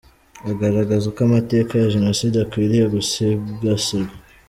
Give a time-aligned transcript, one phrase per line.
[0.51, 4.15] Agaragaza uko amateka ya Jenoside akwiriye gusigasirwa.